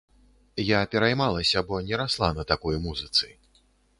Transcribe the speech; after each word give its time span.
Я 0.67 0.79
пераймалася, 0.93 1.63
бо 1.69 1.81
не 1.89 1.95
расла 2.03 2.29
на 2.39 2.47
такой 2.53 2.75
музыцы. 2.89 3.33